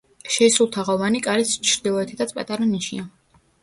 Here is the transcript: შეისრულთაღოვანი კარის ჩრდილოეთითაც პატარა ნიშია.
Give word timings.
შეისრულთაღოვანი 0.35 1.23
კარის 1.29 1.53
ჩრდილოეთითაც 1.71 2.37
პატარა 2.41 2.75
ნიშია. 2.77 3.11